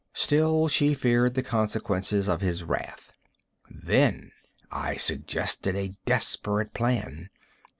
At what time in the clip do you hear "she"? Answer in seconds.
0.67-0.95